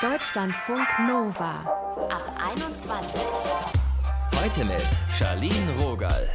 [0.00, 1.64] Deutschlandfunk Nova
[2.08, 3.20] ab 21.
[4.40, 4.86] Heute mit
[5.18, 6.28] Charlene Rogal.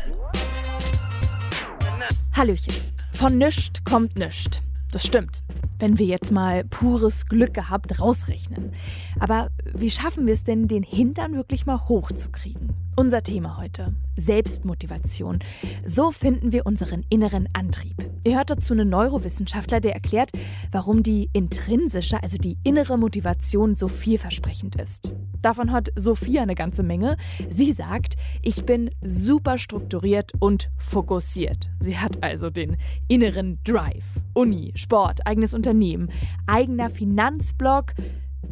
[2.36, 2.74] Hallöchen.
[3.14, 4.60] Von nischt kommt nischt.
[4.92, 5.44] Das stimmt.
[5.80, 8.74] Wenn wir jetzt mal pures Glück gehabt rausrechnen.
[9.22, 12.74] Aber wie schaffen wir es denn, den Hintern wirklich mal hochzukriegen?
[12.96, 15.40] Unser Thema heute: Selbstmotivation.
[15.84, 17.96] So finden wir unseren inneren Antrieb.
[18.24, 20.30] Ihr hört dazu einen Neurowissenschaftler, der erklärt,
[20.72, 25.12] warum die intrinsische, also die innere Motivation so vielversprechend ist.
[25.42, 27.18] Davon hat Sophia eine ganze Menge.
[27.50, 31.72] Sie sagt, ich bin super strukturiert und fokussiert.
[31.80, 34.06] Sie hat also den inneren Drive.
[34.34, 36.10] Uni, Sport, eigenes Unternehmen,
[36.46, 37.94] eigener Finanzblock.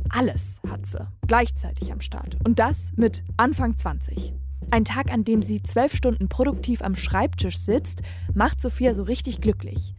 [0.09, 2.37] Alles hat sie gleichzeitig am Start.
[2.43, 4.33] Und das mit Anfang 20.
[4.69, 8.01] Ein Tag, an dem sie zwölf Stunden produktiv am Schreibtisch sitzt,
[8.33, 9.95] macht Sophia so richtig glücklich.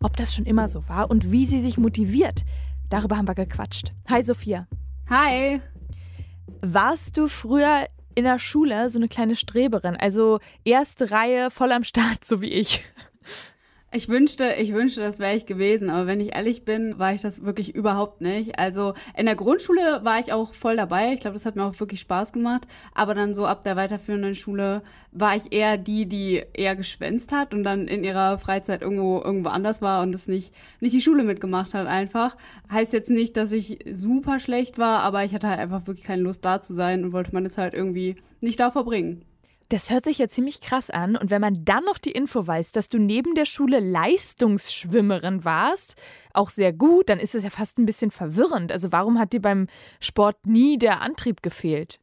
[0.00, 2.44] Ob das schon immer so war und wie sie sich motiviert,
[2.88, 3.92] darüber haben wir gequatscht.
[4.08, 4.66] Hi Sophia.
[5.10, 5.60] Hi.
[6.62, 11.84] Warst du früher in der Schule so eine kleine Streberin, also erste Reihe voll am
[11.84, 12.84] Start, so wie ich?
[13.90, 17.22] Ich wünschte, ich wünschte, das wäre ich gewesen, aber wenn ich ehrlich bin, war ich
[17.22, 18.58] das wirklich überhaupt nicht.
[18.58, 21.14] Also in der Grundschule war ich auch voll dabei.
[21.14, 22.66] Ich glaube, das hat mir auch wirklich Spaß gemacht.
[22.94, 27.54] Aber dann so ab der weiterführenden Schule war ich eher die, die eher geschwänzt hat
[27.54, 31.24] und dann in ihrer Freizeit irgendwo irgendwo anders war und es nicht nicht die Schule
[31.24, 32.36] mitgemacht hat einfach.
[32.70, 36.22] Heißt jetzt nicht, dass ich super schlecht war, aber ich hatte halt einfach wirklich keine
[36.22, 39.24] Lust da zu sein und wollte meine Zeit irgendwie nicht da verbringen.
[39.70, 41.14] Das hört sich ja ziemlich krass an.
[41.14, 45.96] Und wenn man dann noch die Info weiß, dass du neben der Schule Leistungsschwimmerin warst,
[46.32, 48.72] auch sehr gut, dann ist es ja fast ein bisschen verwirrend.
[48.72, 49.66] Also warum hat dir beim
[50.00, 52.00] Sport nie der Antrieb gefehlt?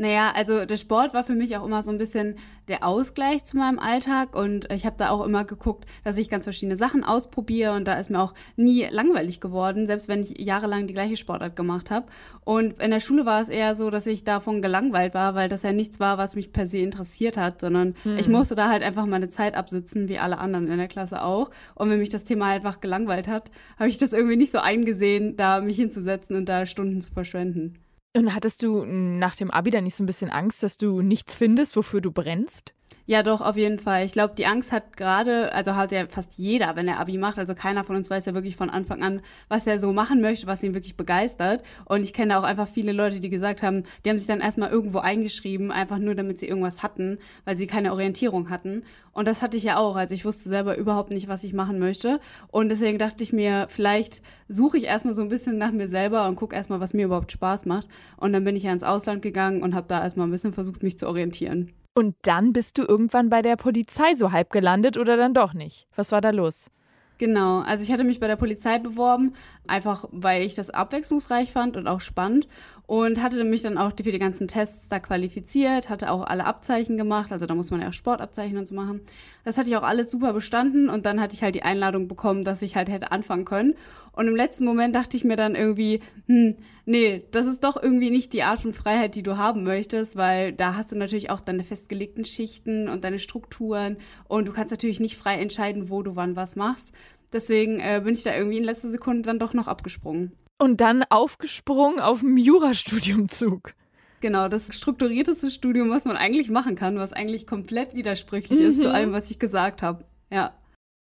[0.00, 2.36] Naja, also der Sport war für mich auch immer so ein bisschen
[2.68, 6.46] der Ausgleich zu meinem Alltag und ich habe da auch immer geguckt, dass ich ganz
[6.46, 10.86] verschiedene Sachen ausprobiere und da ist mir auch nie langweilig geworden, selbst wenn ich jahrelang
[10.86, 12.06] die gleiche Sportart gemacht habe.
[12.44, 15.64] Und in der Schule war es eher so, dass ich davon gelangweilt war, weil das
[15.64, 18.16] ja nichts war, was mich per se interessiert hat, sondern hm.
[18.16, 21.50] ich musste da halt einfach meine Zeit absitzen, wie alle anderen in der Klasse auch.
[21.74, 25.36] Und wenn mich das Thema einfach gelangweilt hat, habe ich das irgendwie nicht so eingesehen,
[25.36, 27.74] da mich hinzusetzen und da Stunden zu verschwenden.
[28.16, 31.36] Und hattest du nach dem Abi dann nicht so ein bisschen Angst, dass du nichts
[31.36, 32.74] findest, wofür du brennst?
[33.10, 34.04] Ja, doch, auf jeden Fall.
[34.04, 37.40] Ich glaube, die Angst hat gerade, also hat ja fast jeder, wenn er Abi macht.
[37.40, 40.46] Also keiner von uns weiß ja wirklich von Anfang an, was er so machen möchte,
[40.46, 41.64] was ihn wirklich begeistert.
[41.86, 44.70] Und ich kenne auch einfach viele Leute, die gesagt haben, die haben sich dann erstmal
[44.70, 48.84] irgendwo eingeschrieben, einfach nur damit sie irgendwas hatten, weil sie keine Orientierung hatten.
[49.12, 49.96] Und das hatte ich ja auch.
[49.96, 52.20] Also ich wusste selber überhaupt nicht, was ich machen möchte.
[52.46, 56.28] Und deswegen dachte ich mir, vielleicht suche ich erstmal so ein bisschen nach mir selber
[56.28, 57.88] und gucke erstmal, was mir überhaupt Spaß macht.
[58.18, 60.84] Und dann bin ich ja ins Ausland gegangen und habe da erstmal ein bisschen versucht,
[60.84, 61.72] mich zu orientieren.
[61.94, 65.86] Und dann bist du irgendwann bei der Polizei so halb gelandet oder dann doch nicht?
[65.96, 66.70] Was war da los?
[67.18, 69.34] Genau, also ich hatte mich bei der Polizei beworben,
[69.66, 72.48] einfach weil ich das abwechslungsreich fand und auch spannend
[72.90, 76.96] und hatte mich dann auch für die ganzen Tests da qualifiziert, hatte auch alle Abzeichen
[76.96, 79.00] gemacht, also da muss man ja auch Sportabzeichen und so machen.
[79.44, 82.42] Das hatte ich auch alles super bestanden und dann hatte ich halt die Einladung bekommen,
[82.42, 83.74] dass ich halt hätte anfangen können.
[84.10, 88.10] Und im letzten Moment dachte ich mir dann irgendwie, hm, nee, das ist doch irgendwie
[88.10, 91.40] nicht die Art von Freiheit, die du haben möchtest, weil da hast du natürlich auch
[91.40, 96.16] deine festgelegten Schichten und deine Strukturen und du kannst natürlich nicht frei entscheiden, wo du
[96.16, 96.90] wann was machst.
[97.32, 100.32] Deswegen äh, bin ich da irgendwie in letzter Sekunde dann doch noch abgesprungen.
[100.60, 103.72] Und dann aufgesprungen auf dem Jurastudiumzug.
[104.20, 108.66] Genau, das strukturierteste Studium, was man eigentlich machen kann, was eigentlich komplett widersprüchlich mhm.
[108.66, 108.94] ist zu mhm.
[108.94, 110.04] allem, was ich gesagt habe.
[110.30, 110.52] Ja.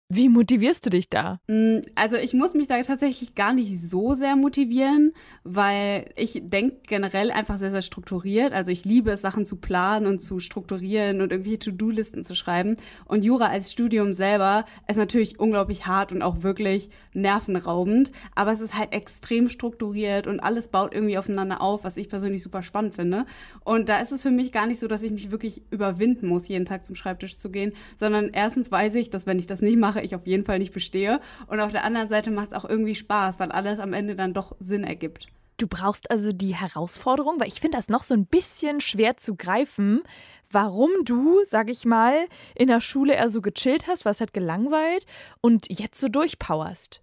[0.08, 1.40] Wie motivierst du dich da?
[1.48, 6.78] Mm, also ich muss mich da tatsächlich gar nicht so sehr motivieren, weil ich denke
[6.88, 8.54] generell einfach sehr, sehr strukturiert.
[8.54, 12.78] Also ich liebe es, Sachen zu planen und zu strukturieren und irgendwie To-Do-Listen zu schreiben.
[13.06, 18.12] Und Jura als Studium selber ist natürlich unglaublich hart und auch wirklich nervenraubend.
[18.36, 22.44] Aber es ist halt extrem strukturiert und alles baut irgendwie aufeinander auf, was ich persönlich
[22.44, 23.26] super spannend finde.
[23.64, 26.48] Und da ist es für mich gar nicht so, dass ich mich wirklich überwinden muss,
[26.48, 29.80] jeden Tag zum Schreibtisch zu gehen, sondern erstens weiß ich, dass wenn ich das nicht
[29.80, 31.20] mache, mache, ich auf jeden Fall nicht bestehe.
[31.48, 34.34] Und auf der anderen Seite macht es auch irgendwie Spaß, weil alles am Ende dann
[34.34, 35.28] doch Sinn ergibt.
[35.58, 39.36] Du brauchst also die Herausforderung, weil ich finde das noch so ein bisschen schwer zu
[39.36, 40.04] greifen,
[40.52, 45.06] warum du, sag ich mal, in der Schule eher so gechillt hast, was hat gelangweilt
[45.40, 47.02] und jetzt so durchpowerst.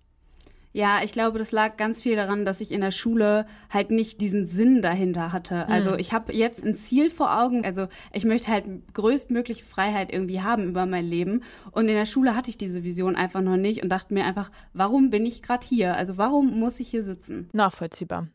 [0.72, 4.20] Ja, ich glaube, das lag ganz viel daran, dass ich in der Schule halt nicht
[4.20, 5.66] diesen Sinn dahinter hatte.
[5.66, 5.72] Mhm.
[5.72, 7.64] Also ich habe jetzt ein Ziel vor Augen.
[7.64, 8.64] Also ich möchte halt
[8.94, 11.42] größtmögliche Freiheit irgendwie haben über mein Leben.
[11.72, 14.50] Und in der Schule hatte ich diese Vision einfach noch nicht und dachte mir einfach,
[14.72, 15.96] warum bin ich gerade hier?
[15.96, 17.50] Also warum muss ich hier sitzen?
[17.52, 18.28] Nachvollziehbar.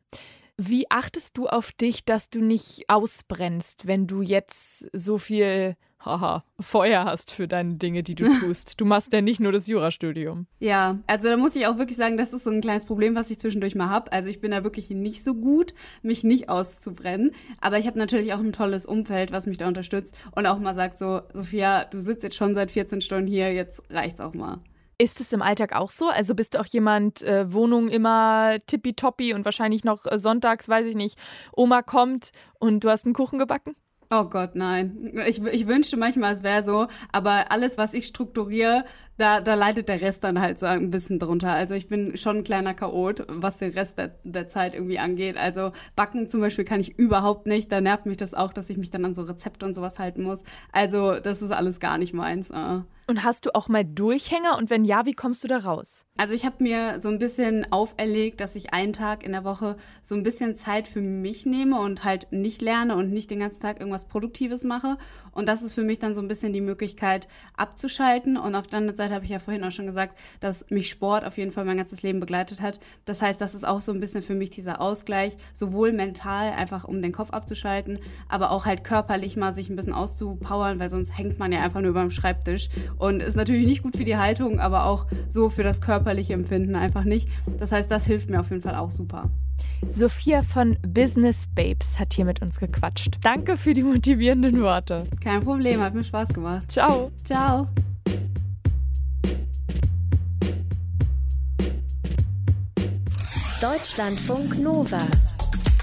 [0.60, 6.44] Wie achtest du auf dich, dass du nicht ausbrennst, wenn du jetzt so viel haha,
[6.60, 8.82] Feuer hast für deine Dinge, die du tust?
[8.82, 10.48] Du machst ja nicht nur das Jurastudium.
[10.60, 13.30] Ja, also da muss ich auch wirklich sagen, das ist so ein kleines Problem, was
[13.30, 14.12] ich zwischendurch mal habe.
[14.12, 17.36] Also ich bin da wirklich nicht so gut, mich nicht auszubrennen.
[17.62, 20.76] Aber ich habe natürlich auch ein tolles Umfeld, was mich da unterstützt und auch mal
[20.76, 24.60] sagt so, Sophia, du sitzt jetzt schon seit 14 Stunden hier, jetzt reicht's auch mal.
[25.00, 26.08] Ist es im Alltag auch so?
[26.08, 30.88] Also bist du auch jemand, äh, Wohnung immer tippitoppi und wahrscheinlich noch äh, sonntags, weiß
[30.88, 31.20] ich nicht,
[31.56, 33.76] Oma kommt und du hast einen Kuchen gebacken?
[34.10, 35.12] Oh Gott, nein.
[35.28, 38.86] Ich, ich wünschte manchmal, es wäre so, aber alles, was ich strukturiere,
[39.18, 41.52] da, da leidet der Rest dann halt so ein bisschen drunter.
[41.52, 45.38] Also ich bin schon ein kleiner Chaot, was den Rest der, der Zeit irgendwie angeht.
[45.38, 47.72] Also Backen zum Beispiel kann ich überhaupt nicht.
[47.72, 50.24] Da nervt mich das auch, dass ich mich dann an so Rezepte und sowas halten
[50.24, 50.44] muss.
[50.72, 52.52] Also das ist alles gar nicht meins.
[52.52, 52.84] Uh.
[53.10, 54.58] Und hast du auch mal Durchhänger?
[54.58, 56.06] Und wenn ja, wie kommst du da raus?
[56.18, 59.78] Also ich habe mir so ein bisschen auferlegt, dass ich einen Tag in der Woche
[60.02, 63.62] so ein bisschen Zeit für mich nehme und halt nicht lerne und nicht den ganzen
[63.62, 64.98] Tag irgendwas Produktives mache.
[65.32, 68.36] Und das ist für mich dann so ein bisschen die Möglichkeit abzuschalten.
[68.36, 71.26] Und auf der anderen Seite habe ich ja vorhin auch schon gesagt, dass mich Sport
[71.26, 72.80] auf jeden Fall mein ganzes Leben begleitet hat.
[73.06, 76.84] Das heißt, das ist auch so ein bisschen für mich dieser Ausgleich, sowohl mental einfach
[76.84, 78.00] um den Kopf abzuschalten,
[78.30, 81.82] aber auch halt körperlich mal sich ein bisschen auszupowern, weil sonst hängt man ja einfach
[81.82, 85.50] nur über dem Schreibtisch und ist natürlich nicht gut für die Haltung, aber auch so
[85.50, 87.30] für das körperliche Empfinden einfach nicht.
[87.58, 89.30] Das heißt, das hilft mir auf jeden Fall auch super.
[89.88, 93.18] Sophia von Business Babes hat hier mit uns gequatscht.
[93.22, 95.06] Danke für die motivierenden Worte.
[95.24, 96.72] Kein Problem, hat mir Spaß gemacht.
[96.72, 97.12] Ciao.
[97.24, 97.68] Ciao.
[103.70, 105.02] Deutschlandfunk Nova.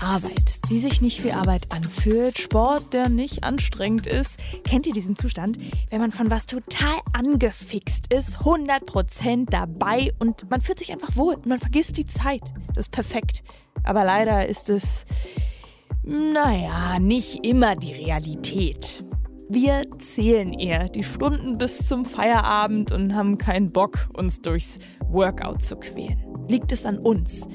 [0.00, 4.38] Arbeit, die sich nicht wie Arbeit anfühlt, Sport, der nicht anstrengend ist.
[4.66, 5.58] Kennt ihr diesen Zustand,
[5.90, 11.34] wenn man von was total angefixt ist, 100% dabei und man fühlt sich einfach wohl
[11.34, 12.54] und man vergisst die Zeit.
[12.68, 13.44] Das ist perfekt.
[13.82, 15.04] Aber leider ist es,
[16.02, 19.04] naja, nicht immer die Realität.
[19.50, 24.78] Wir zählen eher die Stunden bis zum Feierabend und haben keinen Bock, uns durchs
[25.10, 26.24] Workout zu quälen.
[26.48, 27.46] Liegt es an uns?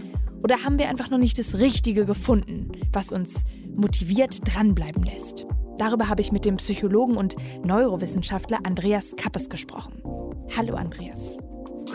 [0.43, 3.43] Oder haben wir einfach noch nicht das Richtige gefunden, was uns
[3.75, 5.45] motiviert dranbleiben lässt?
[5.77, 10.01] Darüber habe ich mit dem Psychologen und Neurowissenschaftler Andreas Kappes gesprochen.
[10.55, 11.37] Hallo Andreas.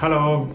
[0.00, 0.48] Hallo.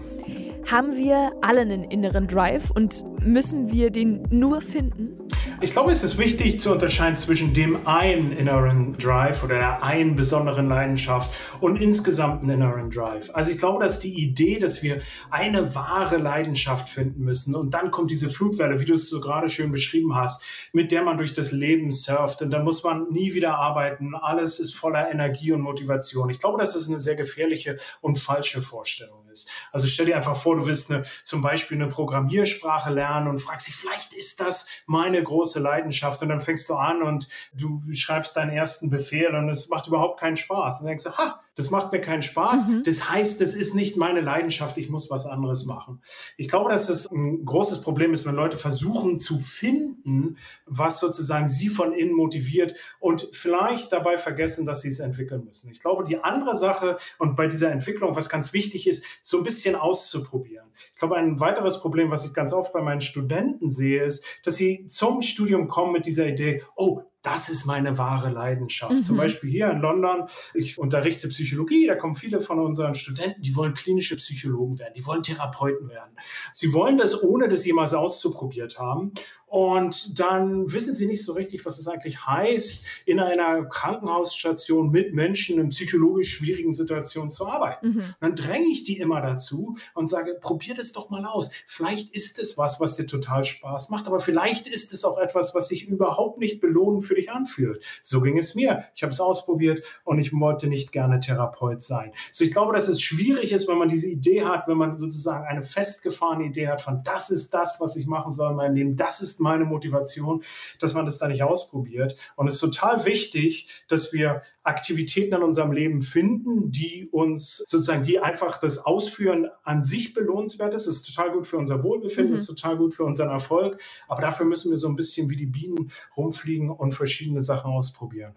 [0.69, 5.27] Haben wir alle einen inneren Drive und müssen wir den nur finden?
[5.62, 10.16] Ich glaube, es ist wichtig zu unterscheiden zwischen dem einen inneren Drive oder der einen
[10.16, 13.30] besonderen Leidenschaft und insgesamten inneren Drive.
[13.33, 17.92] Also ich glaube, dass die Idee, dass wir eine wahre Leidenschaft finden müssen und dann
[17.92, 21.33] kommt diese Flutwelle, wie du es so gerade schön beschrieben hast, mit der man durch
[21.33, 24.16] das Leben surft und dann muss man nie wieder arbeiten.
[24.16, 26.30] Alles ist voller Energie und Motivation.
[26.30, 29.50] Ich glaube, das ist eine sehr gefährliche und falsche Vorstellung ist.
[29.71, 33.67] Also stell dir einfach vor, du willst eine, zum Beispiel eine Programmiersprache lernen und fragst
[33.67, 38.35] dich, vielleicht ist das meine große Leidenschaft und dann fängst du an und du schreibst
[38.35, 40.79] deinen ersten Befehl und es macht überhaupt keinen Spaß.
[40.79, 42.67] Und dann denkst du, ha, das macht mir keinen Spaß.
[42.67, 42.83] Mhm.
[42.83, 46.01] Das heißt, das ist nicht meine Leidenschaft, ich muss was anderes machen.
[46.38, 51.50] Ich glaube, dass das ein großes Problem ist, wenn Leute versuchen zu finden, was sozusagen
[51.50, 55.69] sie von innen motiviert und vielleicht dabei vergessen, dass sie es entwickeln müssen.
[55.69, 59.44] Ich glaube, die andere Sache und bei dieser Entwicklung, was ganz wichtig ist, so ein
[59.44, 60.67] bisschen auszuprobieren.
[60.94, 64.56] Ich glaube, ein weiteres Problem, was ich ganz oft bei meinen Studenten sehe, ist, dass
[64.56, 67.01] sie zum Studium kommen mit dieser Idee, oh,
[67.31, 68.94] das ist meine wahre Leidenschaft.
[68.94, 69.04] Mhm.
[69.04, 73.56] Zum Beispiel hier in London, ich unterrichte Psychologie, da kommen viele von unseren Studenten, die
[73.56, 76.16] wollen klinische Psychologen werden, die wollen Therapeuten werden.
[76.54, 79.14] Sie wollen das, ohne das jemals auszuprobiert haben.
[79.50, 85.14] Und dann wissen sie nicht so richtig, was es eigentlich heißt, in einer Krankenhausstation mit
[85.14, 87.90] Menschen in psychologisch schwierigen Situationen zu arbeiten.
[87.90, 88.04] Mhm.
[88.19, 91.50] Dann dränge ich die immer dazu und sage, probier das doch mal aus.
[91.66, 95.56] Vielleicht ist es was, was dir total Spaß macht, aber vielleicht ist es auch etwas,
[95.56, 97.83] was sich überhaupt nicht belohnen für dich anfühlt.
[98.04, 98.85] So ging es mir.
[98.94, 102.12] Ich habe es ausprobiert und ich wollte nicht gerne Therapeut sein.
[102.31, 105.45] So, ich glaube, dass es schwierig ist, wenn man diese Idee hat, wenn man sozusagen
[105.45, 108.95] eine festgefahrene Idee hat von, das ist das, was ich machen soll in meinem Leben,
[108.95, 110.44] das ist meine Motivation,
[110.80, 112.16] dass man das da nicht ausprobiert.
[112.36, 118.04] Und es ist total wichtig, dass wir Aktivitäten in unserem Leben finden, die uns sozusagen,
[118.04, 120.86] die einfach das Ausführen an sich belohnenswert ist.
[120.86, 122.36] Ist total gut für unser Wohlbefinden, mhm.
[122.36, 123.81] ist total gut für unseren Erfolg.
[124.08, 128.36] Aber dafür müssen wir so ein bisschen wie die Bienen rumfliegen und verschiedene Sachen ausprobieren.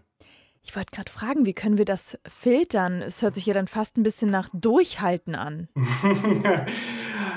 [0.64, 3.02] Ich wollte gerade fragen, wie können wir das filtern?
[3.02, 5.68] Es hört sich ja dann fast ein bisschen nach Durchhalten an.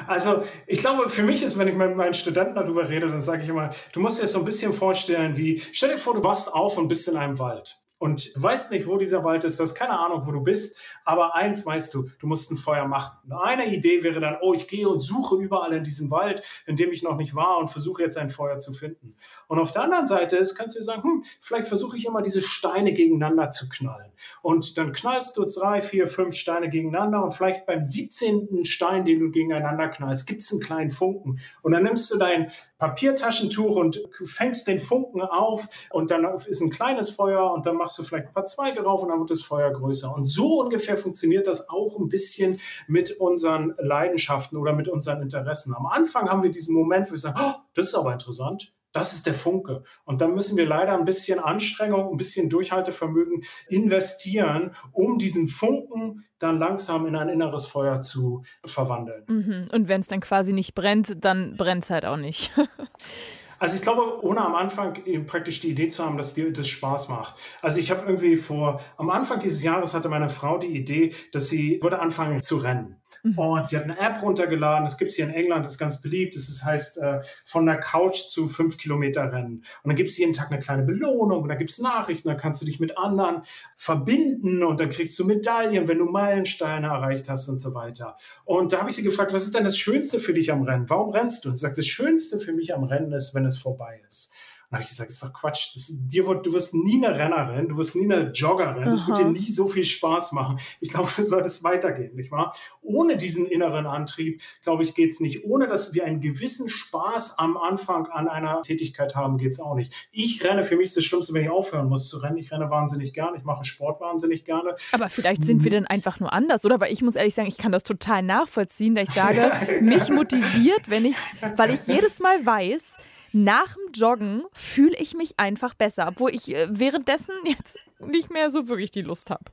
[0.07, 3.41] also ich glaube, für mich ist, wenn ich mit meinen Studenten darüber rede, dann sage
[3.41, 6.23] ich immer, du musst dir das so ein bisschen vorstellen wie, stell dir vor, du
[6.23, 7.79] wachst auf und bist in einem Wald.
[7.97, 11.35] Und weißt nicht, wo dieser Wald ist, du hast keine Ahnung, wo du bist, aber
[11.35, 13.17] eins weißt du, du musst ein Feuer machen.
[13.31, 16.91] Eine Idee wäre dann, oh, ich gehe und suche überall in diesem Wald, in dem
[16.91, 19.15] ich noch nicht war und versuche jetzt ein Feuer zu finden.
[19.47, 22.21] Und auf der anderen Seite ist, kannst du dir sagen, hm, vielleicht versuche ich immer
[22.21, 24.11] diese Steine gegeneinander zu knallen.
[24.41, 28.65] Und dann knallst du drei, vier, fünf Steine gegeneinander und vielleicht beim 17.
[28.65, 31.39] Stein, den du gegeneinander knallst, gibt es einen kleinen Funken.
[31.61, 36.69] Und dann nimmst du dein Papiertaschentuch und fängst den Funken auf und dann ist ein
[36.69, 39.41] kleines Feuer und dann machst du vielleicht ein paar Zweige rauf und dann wird das
[39.41, 40.13] Feuer größer.
[40.15, 45.75] Und so ungefähr funktioniert das auch ein bisschen mit unseren Leidenschaften oder mit unseren Interessen.
[45.75, 48.73] Am Anfang haben wir diesen Moment, wo wir sagen, oh, das ist aber interessant.
[48.95, 49.83] Das ist der Funke.
[50.05, 56.23] Und dann müssen wir leider ein bisschen Anstrengung, ein bisschen Durchhaltevermögen investieren, um diesen Funken
[56.39, 59.23] dann langsam in ein inneres Feuer zu verwandeln.
[59.27, 59.67] Mhm.
[59.73, 62.51] Und wenn es dann quasi nicht brennt, dann brennt es halt auch nicht.
[63.59, 67.09] Also ich glaube, ohne am Anfang praktisch die Idee zu haben, dass dir das Spaß
[67.09, 67.35] macht.
[67.61, 71.49] Also ich habe irgendwie vor, am Anfang dieses Jahres hatte meine Frau die Idee, dass
[71.49, 72.97] sie würde anfangen zu rennen.
[73.25, 73.39] Mhm.
[73.39, 75.99] Und sie hat eine App runtergeladen, das gibt es hier in England, das ist ganz
[75.99, 76.35] beliebt.
[76.35, 79.63] Das heißt, äh, von der Couch zu fünf Kilometer rennen.
[79.83, 82.35] Und dann gibt es jeden Tag eine kleine Belohnung und da gibt es Nachrichten, da
[82.35, 83.41] kannst du dich mit anderen
[83.75, 88.15] verbinden und dann kriegst du Medaillen, wenn du Meilensteine erreicht hast und so weiter.
[88.43, 90.87] Und da habe ich sie gefragt, was ist denn das Schönste für dich am Rennen?
[90.89, 91.49] Warum rennst du?
[91.49, 94.31] Und sie sagt, das Schönste für mich am Rennen ist, wenn es vorbei ist.
[94.75, 95.69] Habe ich gesagt, das ist doch Quatsch.
[95.73, 98.85] Das, dir wird, du wirst nie eine Rennerin, du wirst nie eine Joggerin.
[98.85, 100.57] Das wird dir nie so viel Spaß machen.
[100.81, 102.53] Ich glaube, du solltest weitergehen, nicht wahr?
[102.81, 105.45] Ohne diesen inneren Antrieb, glaube ich, geht es nicht.
[105.45, 109.75] Ohne dass wir einen gewissen Spaß am Anfang an einer Tätigkeit haben, geht es auch
[109.75, 110.09] nicht.
[110.11, 112.37] Ich renne, für mich ist das Schlimmste, wenn ich aufhören muss zu rennen.
[112.37, 114.75] Ich renne wahnsinnig gerne, ich mache Sport wahnsinnig gerne.
[114.91, 116.79] Aber vielleicht sind wir dann einfach nur anders, oder?
[116.79, 119.51] Weil ich muss ehrlich sagen, ich kann das total nachvollziehen, da ich sage,
[119.81, 121.15] mich motiviert, wenn ich,
[121.55, 122.97] weil ich jedes Mal weiß,
[123.35, 128.49] nach dem Joggen fühle ich mich einfach besser, obwohl ich äh, währenddessen jetzt nicht mehr
[128.49, 129.43] so wirklich die Lust habe.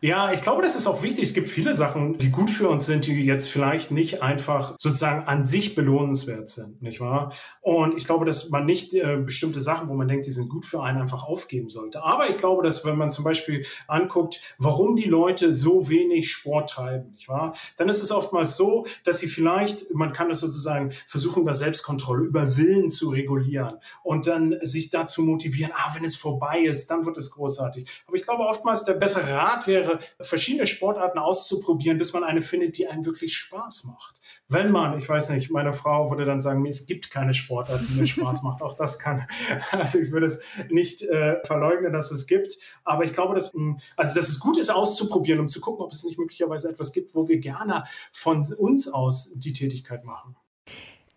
[0.00, 1.24] Ja, ich glaube, das ist auch wichtig.
[1.24, 5.26] Es gibt viele Sachen, die gut für uns sind, die jetzt vielleicht nicht einfach sozusagen
[5.26, 7.32] an sich belohnenswert sind, nicht wahr?
[7.62, 10.66] Und ich glaube, dass man nicht äh, bestimmte Sachen, wo man denkt, die sind gut
[10.66, 12.02] für einen, einfach aufgeben sollte.
[12.02, 16.68] Aber ich glaube, dass wenn man zum Beispiel anguckt, warum die Leute so wenig Sport
[16.68, 17.54] treiben, nicht wahr?
[17.78, 22.24] Dann ist es oftmals so, dass sie vielleicht, man kann es sozusagen versuchen, über Selbstkontrolle,
[22.24, 27.06] über Willen zu regulieren und dann sich dazu motivieren, ah, wenn es vorbei ist, dann
[27.06, 27.88] wird es großartig.
[28.06, 32.78] Aber ich glaube, oftmals der bessere Rat wäre, verschiedene Sportarten auszuprobieren, bis man eine findet,
[32.78, 34.20] die einem wirklich Spaß macht.
[34.48, 37.94] Wenn man, ich weiß nicht, meine Frau würde dann sagen, es gibt keine Sportart, die
[37.94, 38.62] mir Spaß macht.
[38.62, 39.26] Auch das kann,
[39.70, 42.56] also ich würde es nicht äh, verleugnen, dass es gibt.
[42.84, 45.92] Aber ich glaube, dass, hm, also dass es gut ist, auszuprobieren, um zu gucken, ob
[45.92, 50.36] es nicht möglicherweise etwas gibt, wo wir gerne von uns aus die Tätigkeit machen.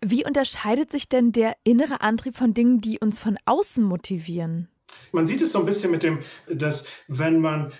[0.00, 4.68] Wie unterscheidet sich denn der innere Antrieb von Dingen, die uns von außen motivieren?
[5.12, 7.72] Man sieht es so ein bisschen mit dem, dass wenn man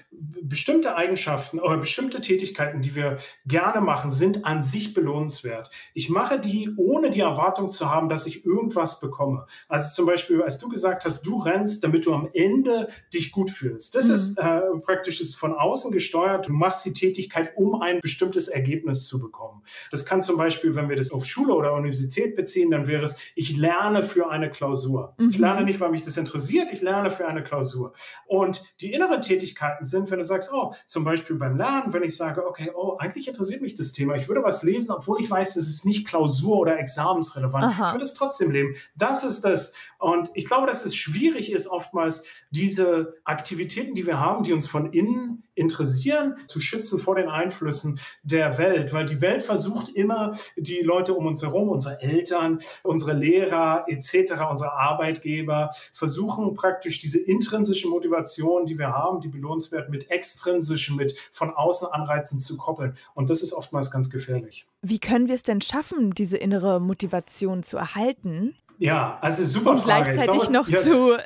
[0.42, 5.70] bestimmte Eigenschaften oder bestimmte Tätigkeiten, die wir gerne machen, sind an sich belohnenswert.
[5.94, 9.46] Ich mache die, ohne die Erwartung zu haben, dass ich irgendwas bekomme.
[9.68, 13.50] Also zum Beispiel, als du gesagt hast, du rennst, damit du am Ende dich gut
[13.50, 13.94] fühlst.
[13.94, 14.14] Das mhm.
[14.14, 16.48] ist äh, praktisch ist von außen gesteuert.
[16.48, 19.62] Du machst die Tätigkeit, um ein bestimmtes Ergebnis zu bekommen.
[19.90, 23.18] Das kann zum Beispiel, wenn wir das auf Schule oder Universität beziehen, dann wäre es,
[23.34, 25.14] ich lerne für eine Klausur.
[25.18, 25.30] Mhm.
[25.30, 27.92] Ich lerne nicht, weil mich das interessiert, ich lerne für eine Klausur.
[28.26, 32.16] Und die inneren Tätigkeiten sind, wenn du sagst, oh, zum Beispiel beim Lernen, wenn ich
[32.16, 35.54] sage, okay, oh, eigentlich interessiert mich das Thema, ich würde was lesen, obwohl ich weiß,
[35.54, 37.88] das ist nicht Klausur- oder examensrelevant, Aha.
[37.88, 38.74] ich würde es trotzdem leben.
[38.96, 39.74] Das ist das.
[39.98, 44.66] Und ich glaube, dass es schwierig ist, oftmals diese Aktivitäten, die wir haben, die uns
[44.66, 50.32] von innen interessieren, zu schützen vor den Einflüssen der Welt, weil die Welt versucht immer,
[50.56, 57.20] die Leute um uns herum, unsere Eltern, unsere Lehrer etc., unsere Arbeitgeber, versuchen praktisch diese
[57.20, 62.94] intrinsische Motivation, die wir haben, die belohnenswert mit extrinsischen, mit von außen Anreizen zu koppeln.
[63.14, 64.66] Und das ist oftmals ganz gefährlich.
[64.82, 68.54] Wie können wir es denn schaffen, diese innere Motivation zu erhalten?
[68.80, 70.04] Ja, also super und Frage.
[70.04, 70.78] gleichzeitig glaube, noch ja.
[70.78, 71.16] zu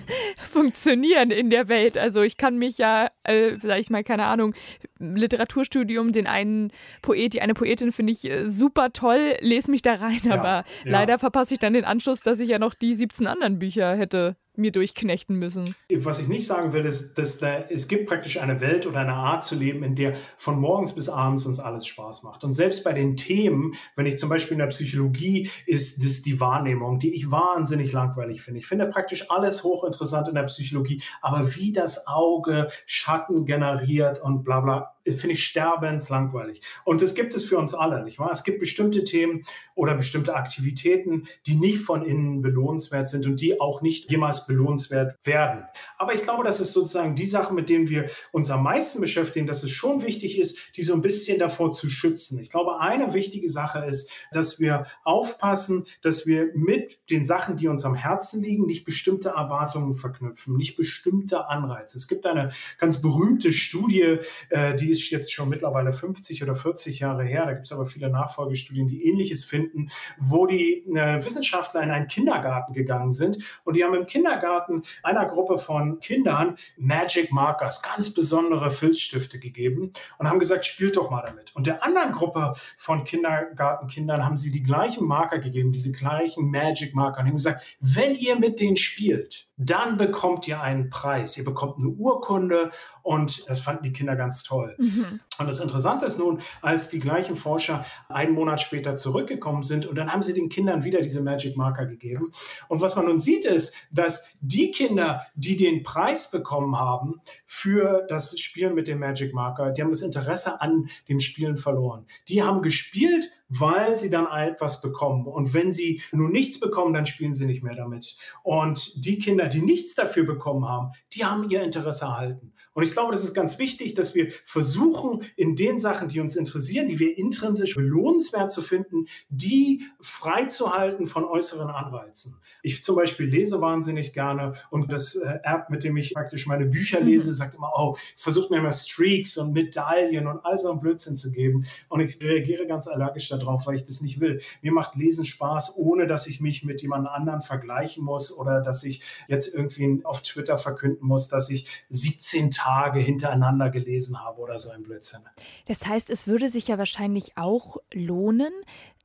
[0.52, 1.98] funktionieren in der Welt.
[1.98, 4.54] Also ich kann mich ja, äh, sag ich mal, keine Ahnung,
[4.98, 6.72] Literaturstudium, den einen
[7.02, 10.46] Poet, die eine Poetin finde ich äh, super toll, lese mich da rein, ja, aber
[10.46, 10.64] ja.
[10.84, 14.36] leider verpasse ich dann den Anschluss, dass ich ja noch die 17 anderen Bücher hätte
[14.54, 15.74] mir durchknechten müssen.
[15.94, 19.14] Was ich nicht sagen will, ist, dass da, es gibt praktisch eine Welt oder eine
[19.14, 22.44] Art zu leben, in der von morgens bis abends uns alles Spaß macht.
[22.44, 26.40] Und selbst bei den Themen, wenn ich zum Beispiel in der Psychologie, ist das die
[26.40, 28.60] Wahrnehmung, die ich wahnsinnig langweilig finde.
[28.60, 34.44] Ich finde praktisch alles hochinteressant in der Psychologie, aber wie das Auge Schatten generiert und
[34.44, 36.60] bla bla, finde ich sterbenslangweilig.
[36.84, 38.30] Und das gibt es für uns alle, nicht wahr?
[38.30, 39.44] Es gibt bestimmte Themen
[39.74, 45.24] oder bestimmte Aktivitäten, die nicht von innen belohnenswert sind und die auch nicht jemals belohnenswert
[45.26, 45.64] werden.
[45.98, 49.46] Aber ich glaube, das ist sozusagen die Sache, mit denen wir uns am meisten beschäftigen,
[49.46, 52.38] dass es schon wichtig ist, die so ein bisschen davor zu schützen.
[52.38, 57.68] Ich glaube, eine wichtige Sache ist, dass wir aufpassen, dass wir mit den Sachen, die
[57.68, 61.96] uns am Herzen liegen, nicht bestimmte Erwartungen verknüpfen, nicht bestimmte Anreize.
[61.96, 64.18] Es gibt eine ganz berühmte Studie,
[64.50, 67.46] äh, die ist jetzt schon mittlerweile 50 oder 40 Jahre her.
[67.46, 72.06] Da gibt es aber viele Nachfolgestudien, die ähnliches finden, wo die äh, Wissenschaftler in einen
[72.06, 78.12] Kindergarten gegangen sind und die haben im Kindergarten einer Gruppe von Kindern Magic Markers, ganz
[78.12, 81.54] besondere Filzstifte gegeben und haben gesagt, spielt doch mal damit.
[81.56, 86.94] Und der anderen Gruppe von Kindergartenkindern haben sie die gleichen Marker gegeben, diese gleichen Magic
[86.94, 91.38] Marker und haben gesagt, wenn ihr mit denen spielt, dann bekommt ihr einen Preis.
[91.38, 92.70] Ihr bekommt eine Urkunde
[93.02, 94.76] und das fanden die Kinder ganz toll.
[94.82, 95.20] Mhm.
[95.38, 99.96] Und das Interessante ist nun, als die gleichen Forscher einen Monat später zurückgekommen sind und
[99.96, 102.32] dann haben sie den Kindern wieder diese Magic Marker gegeben.
[102.68, 108.04] Und was man nun sieht, ist, dass die Kinder, die den Preis bekommen haben für
[108.08, 112.06] das Spielen mit dem Magic Marker, die haben das Interesse an dem Spielen verloren.
[112.28, 115.26] Die haben gespielt, weil sie dann etwas bekommen.
[115.26, 118.16] Und wenn sie nun nichts bekommen, dann spielen sie nicht mehr damit.
[118.42, 122.52] Und die Kinder, die nichts dafür bekommen haben, die haben ihr Interesse erhalten.
[122.74, 126.36] Und ich glaube, das ist ganz wichtig, dass wir versuchen, in den Sachen, die uns
[126.36, 132.36] interessieren, die wir intrinsisch belohnenswert zu finden, die freizuhalten von äußeren Anreizen.
[132.62, 136.66] Ich zum Beispiel lese wahnsinnig gerne und das äh, App, mit dem ich praktisch meine
[136.66, 137.06] Bücher mhm.
[137.06, 141.16] lese, sagt immer, oh, versucht mir immer Streaks und Medaillen und all so ein Blödsinn
[141.16, 141.66] zu geben.
[141.88, 144.40] Und ich reagiere ganz allergisch darauf, weil ich das nicht will.
[144.62, 148.84] Mir macht Lesen Spaß, ohne dass ich mich mit jemand anderen vergleichen muss oder dass
[148.84, 154.58] ich jetzt irgendwie auf Twitter verkünden muss, dass ich 17 Tage hintereinander gelesen habe oder
[154.58, 155.20] so ein Blödsinn.
[155.66, 158.52] Das heißt, es würde sich ja wahrscheinlich auch lohnen,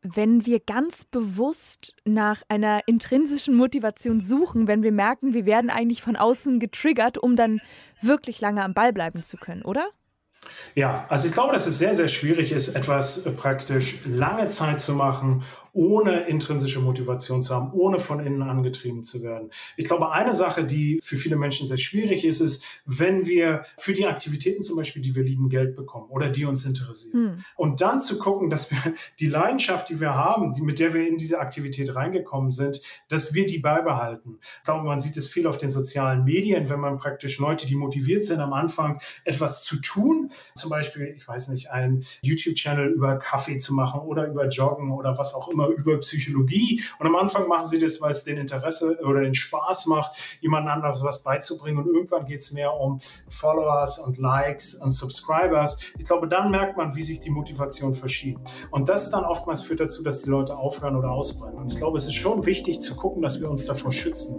[0.02, 6.02] wenn wir ganz bewusst nach einer intrinsischen Motivation suchen, wenn wir merken, wir werden eigentlich
[6.02, 7.60] von außen getriggert, um dann
[8.02, 9.90] wirklich lange am Ball bleiben zu können, oder?
[10.76, 14.94] Ja, also ich glaube, dass es sehr, sehr schwierig ist, etwas praktisch lange Zeit zu
[14.94, 15.44] machen,
[15.78, 19.52] ohne intrinsische Motivation zu haben, ohne von innen angetrieben zu werden.
[19.76, 23.94] Ich glaube, eine Sache, die für viele Menschen sehr schwierig ist, ist, wenn wir für
[23.94, 27.14] die Aktivitäten zum Beispiel, die wir lieben, Geld bekommen oder die uns interessieren.
[27.14, 27.44] Hm.
[27.56, 28.78] Und dann zu gucken, dass wir
[29.20, 33.36] die Leidenschaft, die wir haben, die, mit der wir in diese Aktivität reingekommen sind, dass
[33.36, 34.40] wir die beibehalten.
[34.58, 37.76] Ich glaube, man sieht es viel auf den sozialen Medien, wenn man praktisch Leute, die
[37.76, 43.20] motiviert sind, am Anfang etwas zu tun, zum Beispiel, ich weiß nicht, einen YouTube-Channel über
[43.20, 46.82] Kaffee zu machen oder über Joggen oder was auch immer über Psychologie.
[47.00, 50.68] Und am Anfang machen sie das, weil es den Interesse oder den Spaß macht, jemand
[50.68, 51.80] anderes was beizubringen.
[51.80, 53.00] Und irgendwann geht es mehr um
[53.30, 55.80] Followers und Likes und Subscribers.
[55.98, 58.40] Ich glaube, dann merkt man, wie sich die Motivation verschiebt.
[58.72, 61.58] Und das dann oftmals führt dazu, dass die Leute aufhören oder ausbrennen.
[61.58, 64.36] Und ich glaube, es ist schon wichtig zu gucken, dass wir uns davor schützen.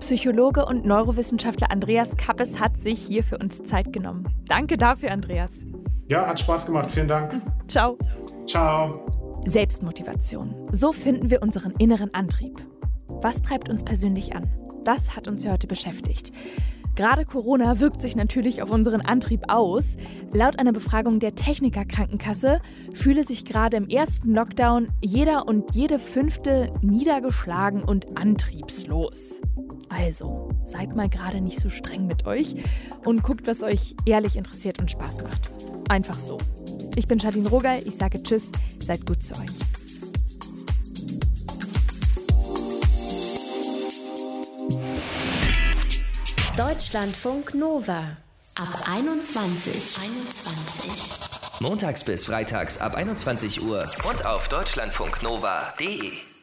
[0.00, 4.28] Psychologe und Neurowissenschaftler Andreas Kappes hat sich hier für uns Zeit genommen.
[4.46, 5.60] Danke dafür, Andreas.
[6.08, 6.90] Ja, hat Spaß gemacht.
[6.90, 7.40] Vielen Dank.
[7.66, 7.98] Ciao.
[8.46, 9.17] Ciao.
[9.44, 10.68] Selbstmotivation.
[10.72, 12.60] So finden wir unseren inneren Antrieb.
[13.08, 14.50] Was treibt uns persönlich an?
[14.84, 16.32] Das hat uns ja heute beschäftigt.
[16.98, 19.96] Gerade Corona wirkt sich natürlich auf unseren Antrieb aus.
[20.32, 22.60] Laut einer Befragung der Techniker Krankenkasse
[22.92, 29.40] fühle sich gerade im ersten Lockdown jeder und jede fünfte niedergeschlagen und antriebslos.
[29.88, 32.56] Also, seid mal gerade nicht so streng mit euch
[33.04, 35.52] und guckt, was euch ehrlich interessiert und Spaß macht.
[35.88, 36.38] Einfach so.
[36.98, 38.50] Ich bin Jadine Rogal, ich sage Tschüss,
[38.84, 39.46] seid gut zu euch.
[46.56, 48.16] Deutschlandfunk Nova
[48.56, 49.96] ab 21.
[50.02, 51.60] 21.
[51.60, 56.37] Montags bis freitags ab 21 Uhr und auf deutschlandfunknova.de.